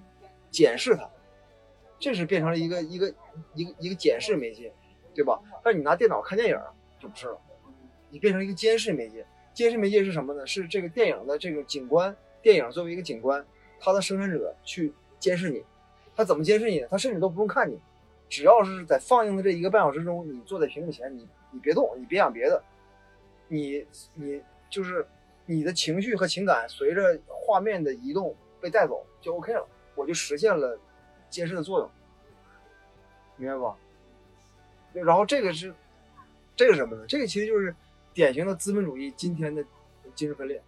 [0.50, 1.10] 检视它，
[1.98, 3.12] 这是变成了一个一个
[3.54, 4.72] 一个一个检视媒介，
[5.14, 5.40] 对吧？
[5.64, 6.60] 但是你拿电脑看电影
[7.00, 7.40] 就不是了，
[8.10, 9.26] 你变成一个监视媒介。
[9.58, 10.46] 监视媒介是什么呢？
[10.46, 12.16] 是这个电影的这个景观。
[12.40, 13.44] 电影作为一个景观，
[13.80, 15.64] 它的生产者去监视你，
[16.14, 16.86] 他怎么监视你呢？
[16.88, 17.76] 他甚至都不用看你，
[18.28, 22.62] 只要是在放映的这一个半小时中，你坐在屏幕前，你你别动，你别想别的，
[23.48, 24.40] 你你
[24.70, 25.04] 就是
[25.44, 29.66] 你的情绪和情感随着画面的移动被带走就 OK 了，
[29.96, 30.78] 我就实现了
[31.28, 31.90] 监视的作用，
[33.34, 33.76] 明白吧？
[34.92, 35.74] 然后这个是
[36.54, 37.04] 这个什么呢？
[37.08, 37.74] 这个其实就是
[38.18, 39.64] 典型的资本主义今天的
[40.12, 40.60] 精神分裂，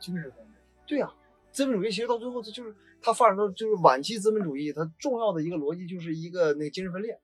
[0.00, 0.52] 精神分裂。
[0.88, 1.08] 对呀，
[1.52, 7.16] 资本主义其实到最后，它就是它发展到就是晚期资本主义，它重要的一个逻辑就是一个那个精神分裂。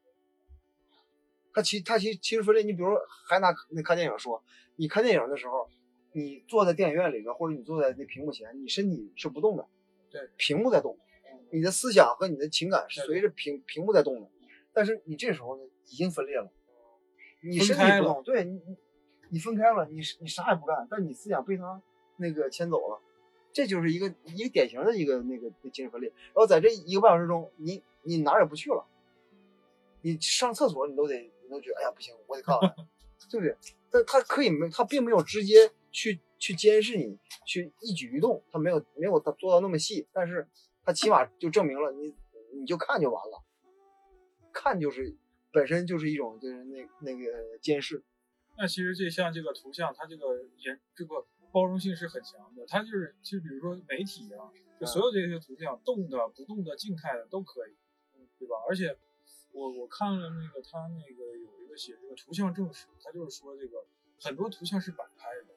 [1.53, 2.97] 它其它其其实分裂，你比如说
[3.29, 4.41] 还拿那看电影说，
[4.77, 5.69] 你看电影的时候，
[6.13, 9.67] 你坐在电影院里边，或者你坐在那屏幕前，你身体是不动的，
[10.13, 10.97] 对，屏幕在动，
[11.51, 14.31] 你的思想和你的情感是随着屏屏幕在动的。
[14.73, 16.53] 但是你这时候呢，已经分裂了，
[17.43, 18.61] 你身体不动，对你
[19.31, 21.81] 你分开了，你你啥也不干，但你思想被他
[22.17, 23.01] 那个牵走了。
[23.53, 28.85] 这就是一个一个典型的一个那个精神分裂，然后在这一个半小时中，你你哪儿也不去了，
[30.03, 32.87] 你上厕所你都得你都觉得哎呀不行，我得看看，
[33.31, 33.57] 对不对？
[33.91, 40.47] 但他可以没他并没有直接去去监视你，去一举一动，他没有没有做到那么细，但是
[40.85, 42.15] 他起码就证明了你
[42.53, 43.43] 你就看就完了，
[44.53, 45.17] 看就是
[45.51, 48.03] 本身就是一种就是那那个监视。
[48.59, 51.27] 那其实这像这个图像，它这个严这个。
[51.53, 57.75] 包容性是很强的，它就是，就比如说媒体啊，就所有这些图像，动的、不动的、静态的都可以，
[58.39, 58.57] 对吧？
[58.69, 58.95] 而且
[59.53, 63.87] 我我看了那个他那个有一个写这个图像正史，他就是说这个
[64.21, 65.55] 很多图像是摆拍的，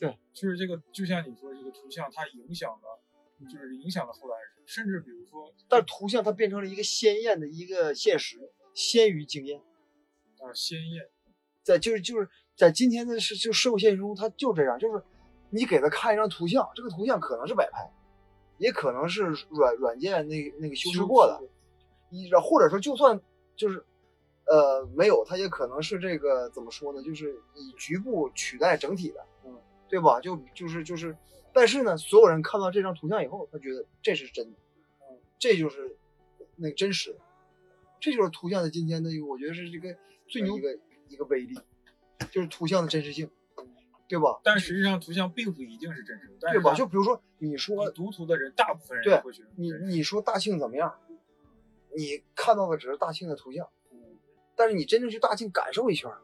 [0.00, 3.00] 对，就是这个就像你说这个图像，它影响了，
[3.48, 9.60] 就是影响了后来人，甚至比如说，但图像它变成了一个鲜艳的一个现实，先于经验
[10.40, 11.08] 啊，鲜艳，
[11.66, 15.02] 在就是就是在今天的是就社会现实中，它就这样，就是。
[15.48, 17.88] 你给他看一张图像，这个图像可能是摆拍，
[18.58, 21.40] 也可能是软软件那那个修饰过的，
[22.10, 23.18] 一或者说就算
[23.54, 23.82] 就是
[24.44, 27.00] 呃没有，它也可能是这个怎么说呢？
[27.00, 29.56] 就是以局部取代整体的，嗯，
[29.88, 30.20] 对吧？
[30.20, 31.16] 就就是就是，
[31.52, 34.56] 但是呢，所有人看到这张图像以后，他觉得这是真的，
[35.08, 35.96] 嗯，这就是
[36.56, 37.20] 那个真实的，
[38.00, 40.76] 这就是图像的今天的我觉得是这个最牛一个
[41.08, 41.58] 一个威力，
[42.30, 43.30] 就是图像的真实性，
[44.08, 44.40] 对吧？
[44.42, 46.74] 但实际上图像并不一定是真实的，对吧？
[46.74, 49.20] 就比如说你说你读图的人，大部分人对
[49.56, 50.94] 你你说大庆怎么样？
[51.94, 53.66] 你看到的只是大庆的图像，
[54.54, 56.20] 但是你真正去大庆感受一圈儿，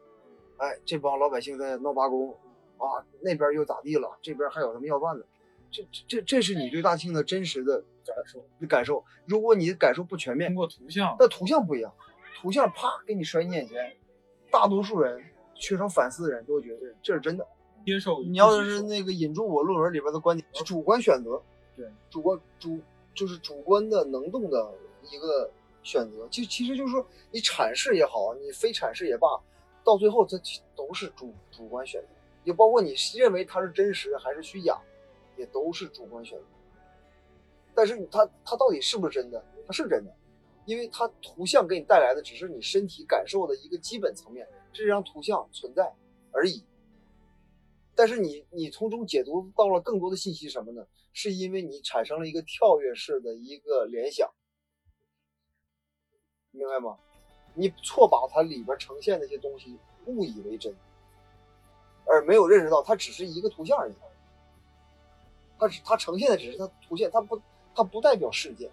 [0.58, 2.32] 哎，这帮老百姓在闹罢工
[2.76, 5.26] 啊，那边又咋地了，这边还有他们要饭的，
[5.70, 8.44] 这这这这是你对大庆的真实的感受。
[8.68, 9.04] 感受。
[9.24, 11.94] 如果你的感受不全面通，过图像，那图像不一样，
[12.40, 13.96] 图像啪给你摔你眼前，
[14.52, 15.20] 大多数人
[15.54, 17.44] 缺少反思的人都会觉得这是真的。
[17.84, 21.42] 接受你要是那个引住我论文里边的观点，是主观选择，
[21.74, 22.78] 对，主观主
[23.12, 24.72] 就是主观的能动的
[25.10, 25.50] 一个
[25.82, 29.26] 选择，就其实就是说你阐释也好，你非阐释也罢，
[29.82, 30.40] 到最后这
[30.76, 32.06] 都是主主观选择，
[32.44, 34.78] 也包括你认为它是真实还是虚假，
[35.36, 36.44] 也都是主观选择。
[37.74, 39.44] 但是它它到底是不是真的？
[39.66, 40.14] 它是真的，
[40.64, 45.92] 因为它图像给你带来的只是你身体感受的一个基本层面，这张图像存在
[46.30, 46.64] 而已。
[47.94, 50.86] 但是你你从中解读到了更多的信息什么呢？
[51.12, 54.32] 是因为你产生了一个跳跃式的一个联想，
[56.50, 56.96] 明白吗？
[57.54, 60.74] 你错把它里边呈现的一些东西误以为真，
[62.06, 63.94] 而没有认识到它只是一个图像而已。
[65.58, 67.38] 它只它呈现的只是它图像，它不
[67.74, 68.70] 它不代表事件。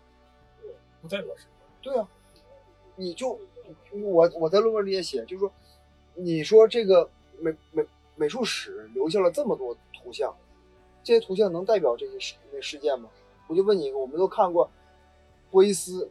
[1.01, 1.45] 不代表是
[1.81, 2.07] 对啊，
[2.95, 3.39] 你就
[3.91, 5.51] 我我在论文里也写，就是说，
[6.15, 10.35] 你说这个美美美术史留下了这么多图像，
[11.03, 13.09] 这些图像能代表这些事那事件吗？
[13.47, 14.69] 我就问你一个，我们都看过
[15.49, 16.09] 波伊斯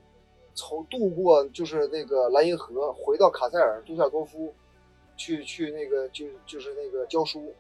[0.55, 4.53] 从渡过就是那个莱茵河，回到卡塞尔杜塞尔多夫
[5.17, 7.55] 去去那个就就是那个教书，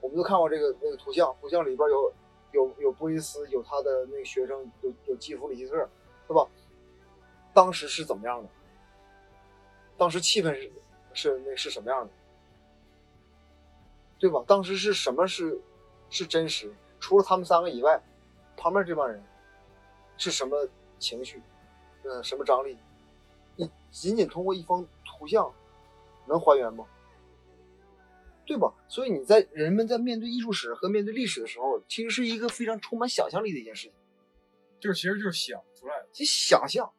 [0.00, 2.12] 我们都看过这个那个图像，图像里边有
[2.52, 5.76] 有有波伊斯，有他的那个学生，有有基弗里希特，
[6.26, 6.48] 是吧？
[7.52, 8.48] 当时是怎么样的？
[9.96, 10.72] 当时气氛是
[11.12, 12.12] 是那是什么样的？
[14.18, 14.44] 对吧？
[14.46, 15.60] 当时是什么是
[16.10, 16.72] 是真实？
[16.98, 18.02] 除了他们三个以外，
[18.56, 19.22] 旁边这帮人
[20.16, 21.42] 是什么情绪？
[22.04, 22.76] 呃，什么张力？
[23.56, 25.52] 你仅仅通过一方图像
[26.26, 26.86] 能还原吗？
[28.46, 28.72] 对吧？
[28.88, 33.92] 所以你在人们在面对艺术史和面对历史的时候，其实是一个非常充满想象力的一件事情。
[34.80, 36.08] 就是其实就是想出来的。
[36.12, 36.90] 就想象，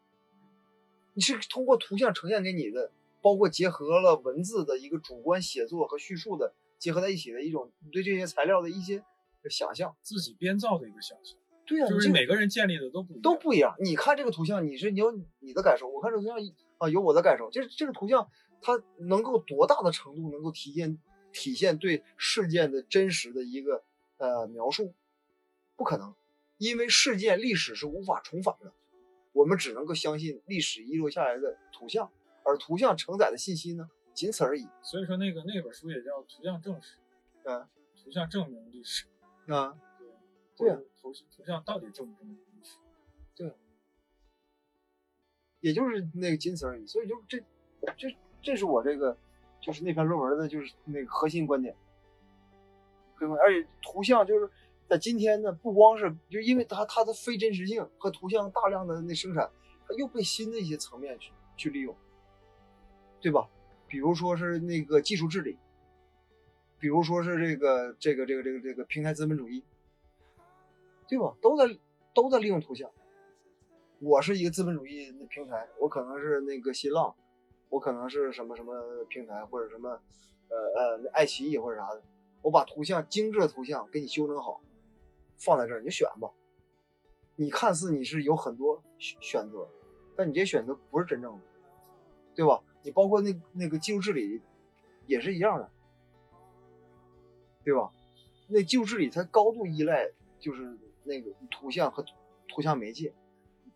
[1.14, 9.04] 你是通过图像呈现给你的，包括结合了文字的一个主观写作和叙述的结合在一起的一种你对这些材料的一些
[9.50, 9.96] 想象。
[10.02, 13.76] 自己编造的一个想象，对呀、就是每个人建立的都不一样都不一样。
[13.80, 16.38] 你看这个图像，你是你有你的感受，我看这个图像
[16.78, 17.50] 啊有我的感受。
[17.52, 18.30] 就是这个图像
[18.62, 21.00] 它能够多大的程度能够体现
[21.34, 23.84] 体现对事件的真实的一个
[24.18, 24.94] 呃描述？
[25.76, 26.14] 不可能，
[26.58, 28.72] 因为事件历史是无法重返的，
[29.32, 32.12] 我们只能够相信历史遗留下来的图像，
[32.44, 34.68] 而图像承载的信息呢，仅此而已。
[34.82, 36.98] 所以说那个那本书也叫《图像证实》，
[37.44, 37.68] 嗯
[38.04, 39.06] 图像证明历史，
[39.48, 39.78] 啊，
[40.58, 42.78] 对对啊图图像到底证不证明历史？
[43.36, 43.54] 对
[45.60, 46.86] 也就是那个仅此而已。
[46.88, 47.40] 所以就这
[47.96, 49.18] 这这是我这个
[49.62, 51.76] 就是那篇论文的就是那个核心观点。
[53.20, 53.36] 对吗？
[53.40, 54.50] 而且图像就是
[54.92, 59.50] 在今天呢，不光是就因为它它的非真实性和图像大量的那生产，
[59.88, 61.96] 它又被新的一些层面去去利用，
[63.22, 63.48] 对吧？
[63.88, 65.58] 比如说是那个技术治理，
[66.78, 69.64] 比如说是这个这个这个这个这个平台资本主义，
[71.08, 71.34] 对吧？
[71.42, 71.80] 都在
[72.14, 72.92] 都在利用图像。
[74.02, 77.16] 我是一个资本主义的平台，我可能是那个新浪，
[77.70, 80.02] 我可能是什么什么平台或者什么
[80.50, 82.04] 呃呃爱奇艺或者啥的，
[82.42, 84.60] 我把图像精致的图像给你修整好，
[85.44, 86.32] 放在这儿你就选吧。
[87.36, 89.68] 你看似你是有很多选择，
[90.16, 91.42] 但你这选择不是真正的，
[92.36, 92.62] 对吧？
[92.84, 94.42] 你包括那那个技术治理
[95.08, 95.72] 也是一样的，
[97.64, 97.92] 对吧？
[98.48, 102.06] 那技术治理它高度依赖就是那个图像和
[102.48, 103.14] 图像媒介。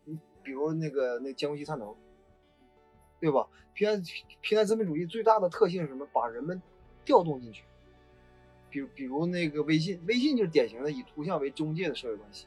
[0.04, 1.96] 你比如那个那江西探头，
[3.20, 3.48] 对吧？
[3.74, 6.06] 平台平台资本主义最大的特性是什么？
[6.12, 6.62] 把人们
[7.04, 7.64] 调动进去。
[8.76, 12.46] 比比如那个微信，微信就是典型的以图像为中介的社会关系。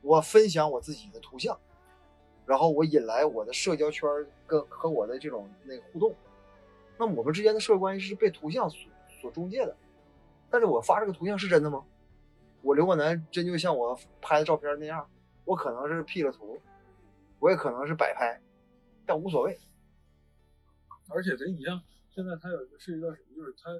[0.00, 1.56] 我分享我自己的图像，
[2.44, 4.08] 然后我引来我的社交圈
[4.46, 6.12] 跟和我的这种那个互动。
[6.98, 9.76] 那我们之间的社会关系是被图像所所中介的。
[10.50, 11.84] 但是我发这个图像是真的吗？
[12.62, 15.08] 我刘国南真就像我拍的照片那样，
[15.44, 16.60] 我可能是 P 了图，
[17.38, 18.40] 我也可能是摆拍，
[19.06, 19.58] 但无所谓。
[21.08, 21.80] 而且，等你像
[22.10, 23.70] 现在它有一个涉及到什么，就是它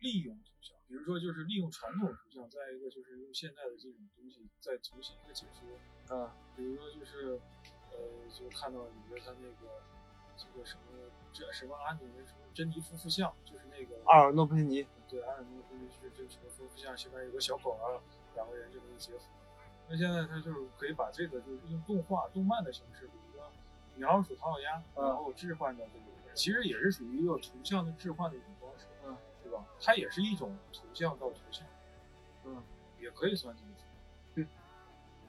[0.00, 6.14] 利用图像，比如说就是利用传统图像，再一个就是用现代的这种东西再重新一个解说。
[6.14, 7.40] 啊，比如说就是
[7.90, 7.96] 呃，
[8.28, 9.80] 就看到里边他那个
[10.36, 17.96] 这个什么这什么阿尼什么珍妮夫妇像，就是那个阿尔诺佩尼，对，阿尔诺佩尼是这什么夫妇像，前面有个小狗啊，
[18.34, 19.20] 两个人这么一结合。
[19.88, 23.50] 那现在他就是可以把这个就是用动画、动漫的形式，比如说
[23.96, 26.12] 米老鼠、唐老鸭，然后置换到这个。
[26.34, 28.48] 其实也是属于一个图像的置换的一种
[29.52, 29.64] 吧？
[29.80, 31.66] 它也是一种图像到图像，
[32.44, 32.62] 嗯，
[33.00, 33.84] 也可以算进去。
[34.34, 34.46] 对，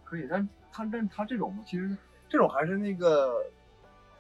[0.03, 1.95] 可以，但它但它这种其实
[2.29, 3.45] 这种还是那个，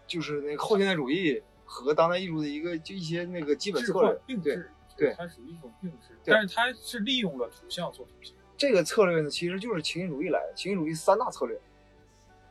[0.05, 4.59] 就是那个后现代主义和当代艺术的一个就一些那个基本策略，并对
[4.95, 8.35] 对，它属于一种并置，但是它是利用了图像做图像。
[8.55, 10.53] 这个策略呢，其实就是情景主义来的。
[10.55, 11.59] 情景主义三大策略，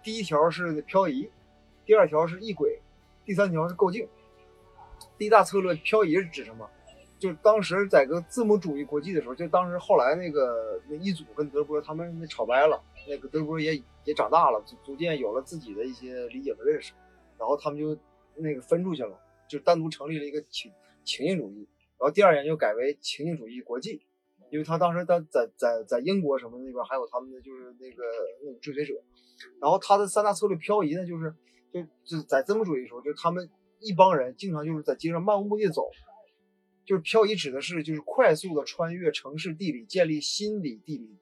[0.02, 1.30] 第一条是漂移，
[1.86, 2.80] 第二条是异轨，
[3.24, 4.08] 第三条是构境。
[5.16, 6.68] 第一大策略漂移是指什么？
[7.22, 16.92] 就当时在个字母主义国际的时候，就当时后来那个那一组跟德波他们那吵掰了，那个德波也也长大了，逐逐渐有了自己的一些理解和认识，
[17.38, 17.96] 然后他们就
[18.34, 20.72] 那个分出去了，就单独成立了一个情
[21.04, 24.02] 情境主义，然后第二年就改为情境主义国际，
[24.50, 28.02] 因为他当时他在在在英国什么那边还有他们的就是那个
[28.44, 28.94] 那个追随者，
[29.60, 31.32] 然后他的三大策略漂移呢，就是
[31.72, 33.48] 就就在字母主义的时候，就他们。
[33.84, 35.90] 一帮人经常就是在街上漫无目的走，
[36.84, 41.18] 就是漂移，指的是就是快速的穿越城市地理，建立心理地理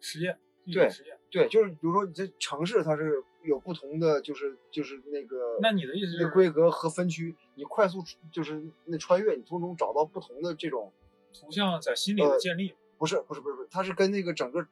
[0.00, 0.38] 实验。
[0.72, 10.92] 对，实验对，就是比如说你这城市它是有不同的，就是就是那个，那你的意思是规格和分区，你快速就是那穿越，你从中找到不同的这种
[11.32, 12.74] 图像在心理的建立。
[12.98, 14.66] 不是不是不是不是，它是跟那个整个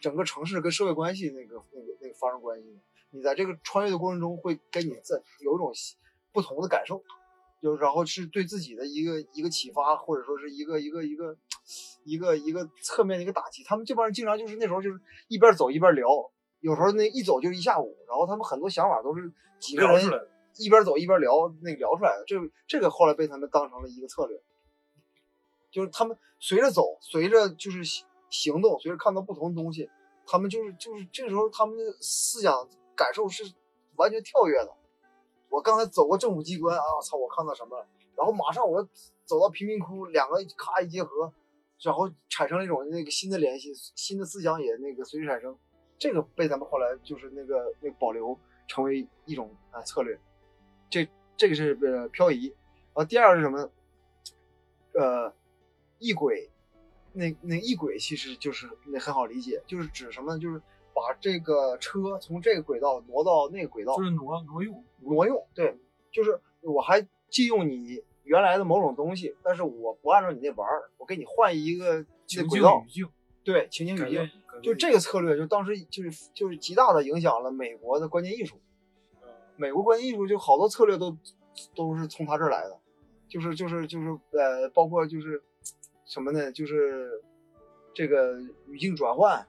[0.00, 2.80] 整个城市跟社会关系那个那个那个发生关系的。
[3.10, 5.72] 你在这个穿越的过程中，会跟你在有一种
[6.32, 7.02] 不同的感受，
[7.62, 11.36] 就然后是对自己的一个一个启发，或者说是一个一个一个
[12.04, 13.62] 一个一个侧面的一个打击。
[13.64, 16.06] 他们这帮人经常就是那时候就是一边走一边聊，
[16.60, 20.04] 有时候那一走就是一下午，然后他们很多想法都是几个人
[20.56, 22.24] 一边走一边聊那个聊出来的。
[22.26, 24.40] 这这个后来被他们当成了一个策略，
[25.70, 27.82] 就是他们随着走，随着就是
[28.30, 29.88] 行动，随着看到不同的东西，
[30.26, 32.68] 他们就是就是这个时候他们的思想。
[32.98, 33.44] 感受是
[33.94, 34.74] 完全跳跃的。
[35.48, 37.16] 我刚才走过政府机关啊，操！
[37.16, 37.86] 我看到什么了？
[38.14, 38.86] 然后马上我
[39.24, 41.32] 走到贫民窟，两个咔一结合，
[41.80, 45.56] 然后产生了一种那个新的联系，新的思想也那个随之产生。
[45.98, 50.18] 这个被咱们后来就是那个那个保留，成为一种啊策略。
[50.90, 52.46] 这这个是呃漂移。
[52.48, 53.70] 然后第二个是什么？
[54.92, 55.32] 呃，
[55.98, 56.50] 异轨。
[57.12, 60.38] 那那异轨其实就是那很好理解，就是指什么？
[60.38, 60.60] 就是。
[60.98, 65.46] 把这个车从这个轨道挪到那个轨道，就是挪挪用挪用。
[65.54, 65.78] 对，
[66.10, 72.04] 就是我还借用你原来的某种东西，但是我不按照你那玩儿，我给你换一个
[72.48, 72.84] 轨道。
[72.86, 73.08] 语境。
[73.44, 74.30] 对，情景语境。
[74.62, 78.56] 就这个策略，就当时就是就是极大的影响了美国的关键艺术。
[79.56, 81.16] 美国关键艺术就好多策略都
[81.74, 82.78] 都是从他这儿来的，
[83.28, 85.42] 就是就是就是呃，包括就是
[86.04, 86.50] 什么呢？
[86.52, 87.22] 就是
[87.94, 89.46] 这个语境转换。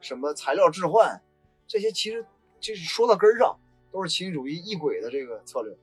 [0.00, 1.20] 什么材料置换，
[1.66, 2.24] 这些其实
[2.60, 3.58] 就是说到根儿上，
[3.90, 5.76] 都是情景主义异轨的这个策略。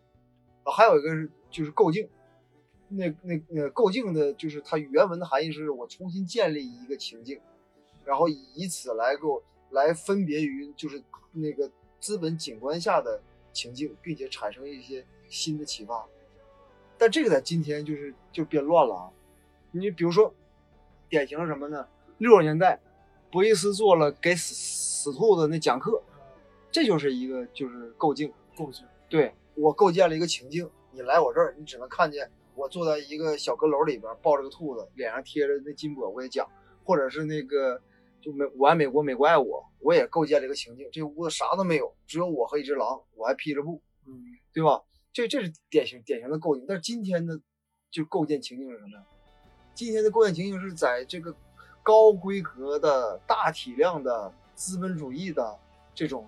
[0.64, 2.08] 啊，还有一个是就是构境，
[2.88, 7.40] 那那那构境的，就是它原文的含义是我重新建立一个情境，
[8.06, 13.22] 然后以此来够来分别于就是那个资本景观下的
[13.52, 16.06] 情境，并且产生一些新的启发。
[16.98, 19.12] 但这个在今天就是就变乱了啊！
[19.72, 20.34] 你比如说，
[21.10, 21.88] 典型什么呢？
[22.20, 22.80] 六十年代。
[23.34, 26.00] 博伊斯做了给死死兔子那讲课，
[26.72, 28.86] 这就是一个就是构境，构境。
[29.10, 36.48] 对我构建了一个情境，你来我这儿，你只能看见我坐在一个小阁楼里边，抱着个兔子，脸上贴着那金箔，我也讲，
[36.84, 37.82] 或者是那个
[38.22, 40.88] 就美我爱美国，美国爱我，我也构建了一个情境。
[40.92, 44.14] 这屋子啥都没有，只有我和一只狼，我还披着布，嗯，
[44.54, 44.80] 对吧？
[45.12, 46.66] 这这是典型典型的构境。
[46.68, 47.42] 但是今天的
[47.90, 49.04] 就构建情境是什么呀？
[49.74, 51.36] 今天的构建情境是在这个。
[51.84, 55.60] 高规格的大体量的资本主义的
[55.94, 56.28] 这种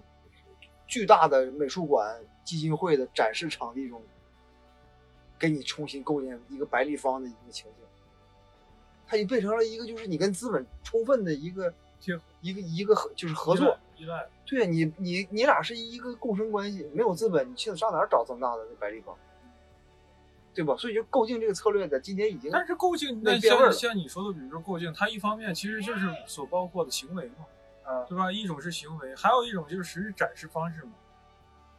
[0.85, 4.01] 巨大的美术馆基金会的展示场地中，
[5.39, 7.83] 给你重新构建一个白立方的一个情景，
[9.07, 11.73] 它就变成了一个就是你跟资本充分的一个
[12.41, 13.77] 一个一个合就是合作。
[13.97, 19.17] 依赖，对你你你俩是一个共生关系，没有资本，你去上哪找这么大的白立方？
[20.55, 20.73] 对吧？
[20.77, 27.45] 所以就构进这个策略在今天已经，但是构进，那像像你说的，比如说构进，它一方面其实就是所包括的行为嘛，
[27.83, 28.31] 啊，对吧？
[28.31, 30.93] 一种是行为，还有一种就是实质展示方式嘛，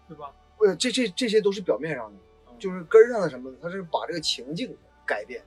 [0.06, 0.30] 对吧？
[0.58, 2.18] 呃，这这这些都是表面上的，
[2.50, 3.56] 嗯就是根儿上的什么呢？
[3.62, 5.42] 它是把这个情境改变，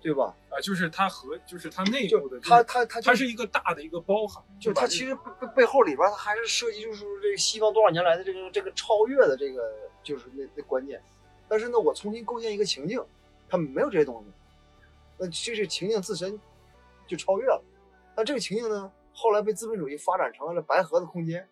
[0.00, 0.36] 对吧？
[0.50, 9.62] 啊，就是它和就是它内就部的，它它它就是它一个大的一个包含，就它其实背背背后里边儿它还是涉及就是说这个西方多少年来的这个这个超越的这个
[10.02, 11.02] 就是那那关键。
[11.48, 13.02] 但是呢，我重新构建一个情境，
[13.48, 14.30] 它没有这些东西，
[15.18, 16.38] 那这是情境自身
[17.06, 17.64] 就超越了。
[18.16, 21.48] 那这个情境呢，后来被资本主义发展成了白盒子空间。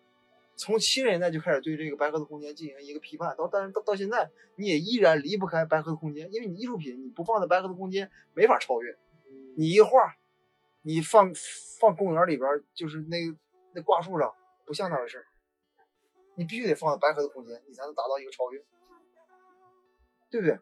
[0.55, 8.97] 从七十年代就开始对这个白盒子空间进行一个批判，到但是到到现在，你也依然离不开白盒子空间，因为你艺术品你不放在白盒子空间没法超越。
[9.55, 10.15] 你一画，
[10.81, 11.31] 你放
[11.79, 13.17] 放公园里边儿，就是那
[13.73, 14.33] 那挂树上，
[14.65, 15.25] 不像那回事儿。
[16.33, 18.59] 你必须得放在白盒子空间，你才能达到一个超越，
[20.29, 20.59] 对不对？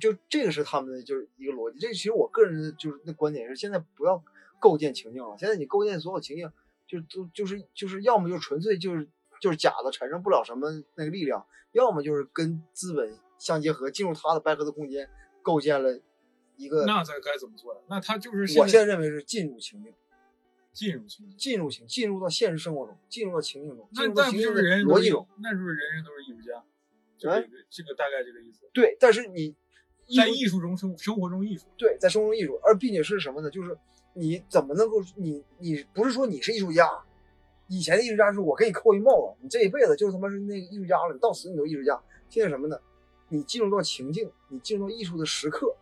[0.00, 1.78] 就这个是他们的就是一个逻辑。
[1.78, 4.22] 这其实我个人的就是那观点是，现在不要
[4.58, 5.36] 构建情境了。
[5.38, 6.50] 现在你构建所有情境，
[6.86, 9.06] 就都就是就是要么就纯粹就是
[9.40, 15.08] 就是假的，产生不了什么那个力量；要么就是跟资本相结合，进入他的白盒子空间，
[15.42, 16.00] 构建了
[16.56, 16.86] 一个。
[16.86, 17.80] 那咱该怎么做呀？
[17.88, 19.92] 那他就是我现在在认为是进入情境。
[20.72, 25.28] 进入情境，进入情，进入到现实生活中，进入到情境中，进那入到那不就是情境的人人都是逻辑中。
[25.42, 26.64] 那是不是人人都是艺术家？
[27.30, 29.54] 这个这个大概这个意思，对，但是你
[30.06, 33.50] 艺在艺术中生生活中艺术，对在生活中艺术，而并且是什么呢？
[33.50, 33.76] 就是
[34.14, 36.88] 你怎么能够你你不是说你是艺术家，
[37.68, 42.00] 以前的艺术家是我给你扣一帽子，你这一辈子就是他妈是那个艺术家了，你到死你都艺术家。
[42.28, 42.78] 现在什么呢？
[43.28, 45.74] 你进入到情境，你进入到艺术的时刻，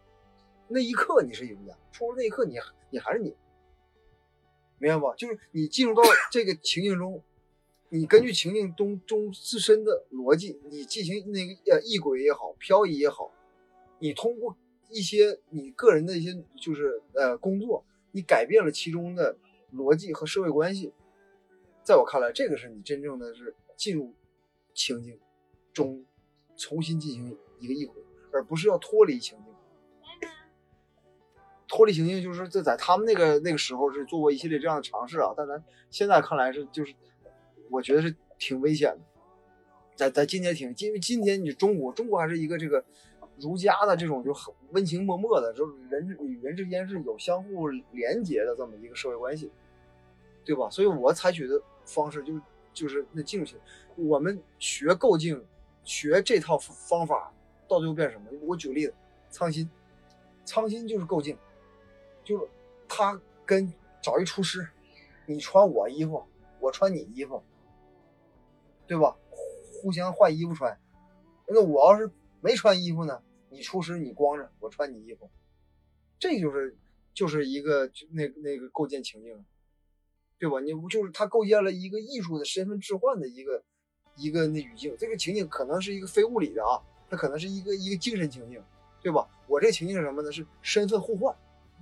[0.68, 2.56] 那一刻你是艺术家，除了那一刻你
[2.90, 3.34] 你还是你，
[4.78, 5.14] 明白吧？
[5.16, 7.22] 就是你进入到这个情境中，
[7.92, 13.32] 你根据情境中中自身的逻辑，你进行那个呃异轨也好，漂移也好，
[13.98, 14.56] 你通过
[14.88, 19.36] 一些你个人的一些就是呃工作，你改变了其中的
[19.74, 20.92] 逻辑和社会关系。
[21.82, 24.14] 在我看来，这个是你真正的是进入
[24.72, 25.18] 情境
[25.72, 26.04] 中
[26.56, 28.00] 重新进行一个异轨，
[28.32, 29.46] 而不是要脱离情境。
[31.66, 36.94] 脱离情境就是在在他们那个那个时候是做过一系列这样的尝试啊，但咱现在看来是就是，
[37.70, 39.00] 我觉得是挺危险的。
[39.96, 42.84] 在在今天挺，因为今天你中国中国还是一个这个
[43.38, 49.50] 儒家的这种就很温情脉脉的，就是人与人之间是有相互连结的这么一个社会关系，
[50.44, 50.68] 对吧？
[50.70, 52.40] 所以我采取的方式就是
[52.72, 53.58] 就是那进入情，
[53.96, 55.44] 我们学构镜，
[55.84, 57.32] 学这套方法，
[57.68, 58.26] 到最后变什么？
[58.42, 58.94] 我举个例子，
[59.30, 59.68] 苍心，
[60.44, 61.36] 苍心就是构镜。
[62.22, 62.46] 就是
[62.86, 64.68] 他跟找一厨师，
[65.26, 66.22] 你穿我衣服，
[66.60, 67.42] 我穿你衣服，
[68.90, 69.16] 对吧？
[69.80, 70.76] 互相换衣服穿。
[71.46, 72.10] 那我要是
[72.40, 73.22] 没穿衣服呢？
[73.48, 75.30] 你出师你光着，我穿你衣服，
[76.18, 76.76] 这就是
[77.14, 79.44] 就是一个就那那个构建情境，
[80.40, 80.58] 对吧？
[80.58, 83.62] 你就是他构建了一个艺术的身份置换的一个
[84.16, 88.60] 一个那语境，这个情景可能是一个非物理的啊，它可能是一个一个精神情境，
[89.00, 89.24] 对吧？
[89.46, 90.32] 我这个情境是什么呢？
[90.32, 91.32] 是身份互换。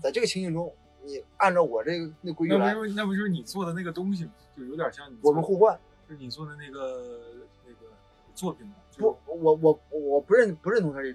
[0.02, 0.70] 在这个情境中，
[1.02, 4.32] 你按照我这个那规矩来，那不是那不就是你做的那个东西吗？
[4.54, 5.80] 就有点像你我们互换。
[6.08, 7.20] 就是你做的那个
[7.66, 7.92] 那个
[8.34, 8.74] 作品吗？
[8.96, 11.14] 不，我我我不认不认同他这，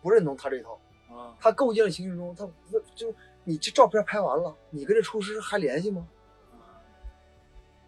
[0.00, 0.80] 不认同他这套。
[1.10, 2.48] 啊，他构建了情绪中，他
[2.94, 3.14] 就
[3.44, 6.06] 你这照片拍完了，你跟这厨师还联系吗？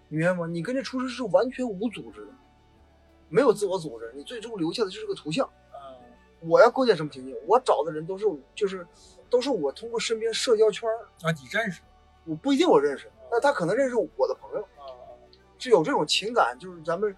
[0.09, 0.47] 明白吗？
[0.47, 2.33] 你跟这厨师是完全无组织的，
[3.31, 5.49] 没有自我组织，你最终留下的就是个图像。
[6.41, 7.35] 我要构建什么情景？
[7.47, 8.25] 我找的人都是
[8.55, 8.87] 就是
[9.29, 10.89] 都是我通过身边社交圈
[11.23, 11.81] 啊，你认识？
[12.25, 14.69] 我不一定我认识，那他可能认识我的朋友，
[15.59, 17.15] 是有这种情感，就是咱们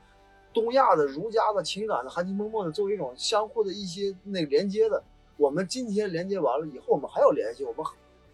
[0.52, 5.02] 东亚的儒家的情感的含情脉脉的，作为一种相互的一些那个连接的。
[5.36, 7.84] 我们今天连接完了以后，我们还要联系，我们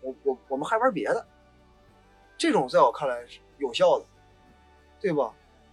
[0.01, 1.27] 我我我们还玩别的，
[2.37, 4.05] 这种在我看来是有效的，
[5.01, 5.33] 对吧？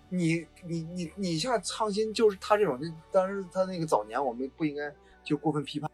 [0.09, 2.79] 你你你你像苍心，就是他这种，
[3.11, 5.89] 当然他那个早年我们不应该就过分批判。